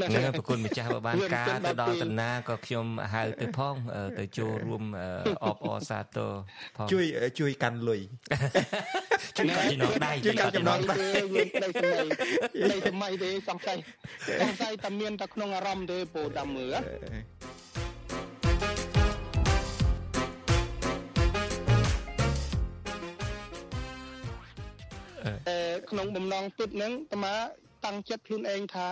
[0.00, 3.74] នឹងប្រគុណម្ចាស់បើបានការទៅដល់តាណាក៏ខ្ញុំហៅទៅផង
[4.18, 4.84] ទៅចូលរួម
[5.44, 6.32] អបអសាទរ
[6.76, 7.04] ផងជួយ
[7.40, 8.00] ជួយកាន់លុយ
[9.38, 10.96] ជួយកាន់ចំណងដៃជួយកាន់ចំណងដៃ
[11.34, 12.02] មានដីសម័យ
[12.72, 13.78] ដីសម័យទេសង្ស័យ
[14.40, 16.76] សង្ស័យតែមានតែក្នុងអារម្មណ៍ទេពូតាមមើល
[25.90, 27.34] ក្នុងបំណងពិតហ្នឹងអាត្មា
[27.84, 28.86] តាំងចិត្តខ្លួនឯងថា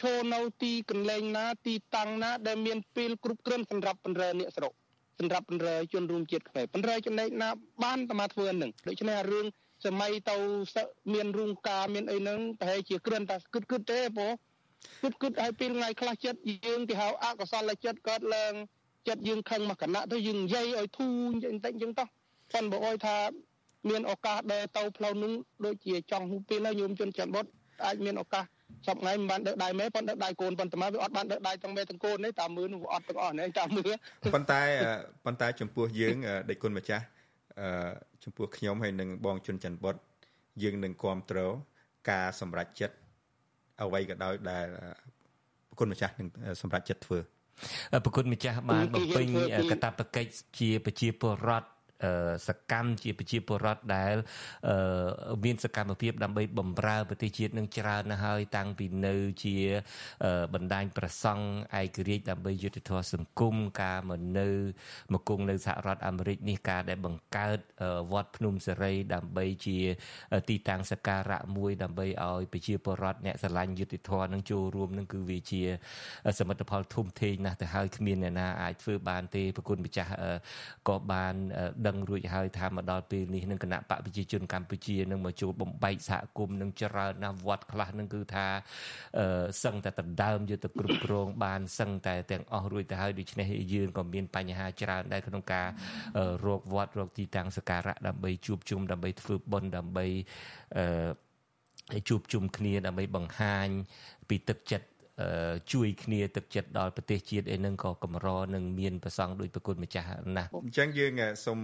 [0.00, 4.72] ឈរនៅទីកន្លែងណាទីតាំងណាដែលមានពេលគ្រប់គ្រាន់សម្រាប់បណ្រើអ្នកស្រុក
[5.18, 7.48] សម្រាប់បណ្រើជនរួមជាតិខ្មែរបណ្រើចំណែកណា
[7.84, 9.46] បានតែមកធ្វើនឹងដូច្នេះរឿង
[9.86, 10.36] សម័យទៅ
[11.14, 14.32] មានរោងការមានអីហ្នឹងប្រហែលជាគ្រាន់តែគិតគិតទេបង
[15.02, 18.52] គិតគិតឲ្យពេលថ្ងៃខ្លះចិត្តយើងគេហៅអកុសលចិត្តកើតឡើង
[19.08, 22.08] ចិត្តយើងខឹងមកគណៈទៅយើងនិយាយឲ្យធូរបន្តិចអញ្ចឹងតោះ
[22.52, 23.16] ប៉ុន្តែបើអោយថា
[23.88, 25.32] មានឱកាសដើរទៅផ្លូវនោះ
[25.64, 27.46] ដូចជាចង់ហូបពេលហើយញោមជនច័ន្ទបុត
[27.84, 28.44] អាចមានឱកាស
[28.88, 33.92] សប្ងៃមិនបានដឹកដៃមេប៉ុន្តែដឹកដៃកូនប៉ុន្តែវាអត់បានដឹកដៃទាំងមេទាំងកូននេះតាមមើលនោះអត់ទាំងអស់នេះតាមមើល
[34.34, 34.60] ប៉ុន្តែ
[35.24, 36.16] ប៉ុន្តែចំពោះយើង
[36.50, 37.04] ដេចគុណម្ចាស់
[37.60, 37.90] អឺ
[38.24, 39.96] ចំពោះខ្ញុំហើយនឹងបងជុនច័ន្ទបុត
[40.62, 41.54] យើងនឹងគ្រប់គ្រង
[42.10, 42.96] ការសម្រេចចិត្ត
[43.82, 44.66] អ្វីក៏ដោយដែល
[45.68, 46.28] ប្រគុណម្ចាស់នឹង
[46.62, 47.18] សម្រេចចិត្តធ្វើ
[48.04, 49.26] ប្រគុណម្ចាស់បានបំពេញ
[49.70, 51.68] កាតព្វកិច្ចជាប្រជាពលរដ្ឋ
[52.48, 54.14] សកម្មជាប្រជាពលរដ្ឋដែល
[55.44, 59.56] មានសកម្មភាពដើម្បីបំរើប្រទេសជាតិនឹងច្រើនណាស់ហើយតាំងពីនៅជា
[60.54, 61.44] បណ្ដាញប្រសង់
[61.80, 64.48] ឯករាជ្យដើម្បីយុទ្ធធម៌សង្គមការមកនៅ
[65.12, 67.58] មកគង់នៅសហរដ្ឋអាមេរិកនេះការដែលបង្កើត
[68.12, 69.78] វត្តភ្នំសេរីដើម្បីជា
[70.48, 75.62] ទីតាំងសក្ការៈមួយដើម្បីឲ្យប្រជាពលរដ្ឋអ្នកស្រឡាញ់យុទ្ធធម៌នឹងចូលរួមនឹងគឺវាជា
[76.38, 80.12] សមិទ្ធផលធំធេងណាស់ទៅហើយគ្មានអ្នកណាអាចធ្វើបានទេប្រគុណម្ចាស់
[80.88, 81.34] ក៏បាន
[81.86, 88.46] ដឹងរួចហើយថាមកដល់ពេលនេះនឹងគណៈបកប្រជាជនកម្ពុជានឹងមកចូលបំបែកសហគមន៍នឹងច្រើនណាស់វត្តខ្លះនឹងគឺថា
[89.64, 95.68] សឹងតែដណ្ដើមយកទៅគ្រប់គ្រងបានសឹងតែទាំងអស់រួចទៅហើយដូច្នេះយើងក៏មានបញ្ហាច្រើនដែរក្នុងការ
[96.46, 100.06] រកវត្តរកទីតាំងសក្ការៈដើម្បីជួបជុំដើម្បីធ្វើបុណ្យដើម្បី
[102.08, 103.68] ជួបជុំគ្នាដើម្បីបង្ហាញ
[104.28, 104.86] ពីទឹកចិត្ត
[105.72, 110.06] ជួយគ្នាទឹកចិត្តដល់ប្រទេសជាតិអីហ្នឹងក៏កម្រនឹងមានប្រសង់ដោយប្រគុណម្ចាស់
[110.36, 111.12] ណាស់អញ្ចឹងយើង
[111.44, 111.58] សូម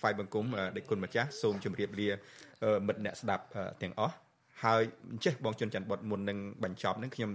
[0.00, 0.44] ្វាយបង្គំ
[0.76, 2.08] ដេចគុណម្ចាស់សូមជម្រាបលា
[2.86, 3.44] មិត្តអ្នកស្ដាប់
[3.82, 4.14] ទាំងអស់
[4.62, 7.30] ហហើយអញ្ចេះបងជុនច័ន្ទបុតមុននឹងបញ្ចប់នឹងខ្ញុំ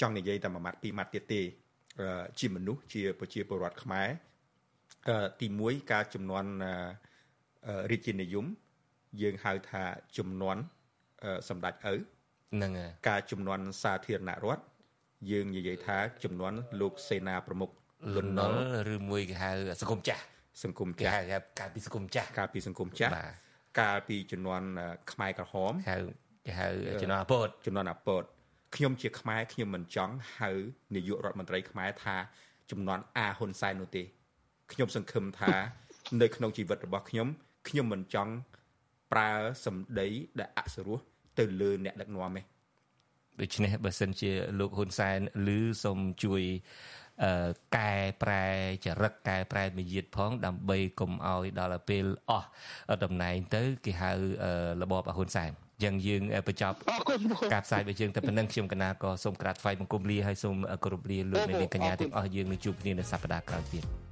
[0.00, 1.40] ចង់និយាយតែមួយម៉ាត់ពីរម៉ាត់ទៀតទេ
[2.40, 4.08] ជាមនុស្សជាប្រជាពលរដ្ឋខ្មែរ
[5.40, 6.44] ទី1ការចំនួន
[7.90, 8.46] រាជានិយម
[9.22, 9.82] យើងហៅថា
[10.18, 10.56] ចំនួន
[11.48, 11.94] សម្ដេចឪ
[12.62, 12.72] នឹង
[13.08, 14.62] ការចំនួនសាធារណរដ្ឋ
[15.30, 17.70] យើងនិយាយថាចំនួនលោកសេនាប្រមុខ
[18.16, 18.52] លន់ណុល
[18.94, 20.22] ឬមួយគេហៅសង្គមចាស់
[20.62, 23.12] សង្គមចាស់គេហៅកាលពីសង្គមចាស់កាលពីសង្គមចាស់
[23.80, 24.62] កាលពីចំនួន
[25.12, 25.96] ខ្មែរក្រហមហៅ
[26.46, 26.68] គេហៅ
[27.02, 28.22] ចំនួនអាពតចំនួនអាពត
[28.76, 30.50] ខ្ញុំជាខ្មែរខ្ញុំមិនចង់ហៅ
[30.94, 32.16] នាយករដ្ឋមន្ត្រីខ្មែរថា
[32.70, 34.02] ចំនួនអាហ៊ុនសែននោះទេ
[34.72, 35.52] ខ្ញុំសង្ឃឹមថា
[36.22, 37.28] នៅក្នុងជីវិតរបស់ខ្ញុំ
[37.68, 38.32] ខ្ញុំមិនចង់
[39.12, 39.30] ប្រើ
[39.64, 40.08] សម្ដី
[40.40, 40.98] ដែលអសរោះ
[41.38, 42.42] ទៅលើអ្នកដឹកនាំទេ
[43.40, 45.18] ដូច្នេះបើសិនជាលោកហ៊ុនសែន
[45.56, 46.42] ឬសូមជួយ
[47.76, 47.92] កែ
[48.22, 48.44] ប្រែ
[48.84, 52.48] ចរិតកែប្រែមាយាទផង ដើម្បីកុំឲ្យដល់ពេលអស់
[53.04, 54.10] តំណែងទៅ គេហៅ
[54.82, 55.50] របបហ៊ុនសែន
[55.84, 56.76] យ៉ាងយើងបញ្ចប់
[57.52, 64.03] ការផ្សាយរបស់យើងតែប៉ុណ្្នឹងខ្ញុំកណាក៏សូមក្រាបថ្វាយបង្គំលាហើយសូមគោរពលាលោកអ្នកនាងកញ្ញាទាំងអស់យើងនឹងជួបគ្នានៅសប្តាហ៍ក្រោយទៀត